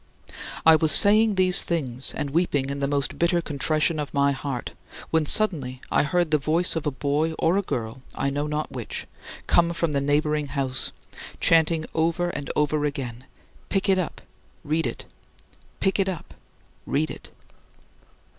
29. 0.61 0.61
I 0.65 0.75
was 0.77 0.91
saying 0.91 1.35
these 1.35 1.61
things 1.61 2.11
and 2.15 2.31
weeping 2.31 2.71
in 2.71 2.79
the 2.79 2.87
most 2.87 3.19
bitter 3.19 3.39
contrition 3.39 3.99
of 3.99 4.15
my 4.15 4.31
heart, 4.31 4.73
when 5.11 5.27
suddenly 5.27 5.79
I 5.91 6.01
heard 6.01 6.31
the 6.31 6.39
voice 6.39 6.75
of 6.75 6.87
a 6.87 6.91
boy 6.91 7.33
or 7.33 7.55
a 7.55 7.61
girl 7.61 8.01
I 8.15 8.31
know 8.31 8.47
not 8.47 8.71
which 8.71 9.05
coming 9.45 9.73
from 9.73 9.91
the 9.91 10.01
neighboring 10.01 10.47
house, 10.47 10.91
chanting 11.39 11.85
over 11.93 12.29
and 12.31 12.49
over 12.55 12.83
again, 12.83 13.25
"Pick 13.69 13.89
it 13.89 13.99
up, 13.99 14.21
read 14.63 14.87
it; 14.87 15.05
pick 15.79 15.99
it 15.99 16.09
up, 16.09 16.33
read 16.87 17.11
it." 17.11 17.29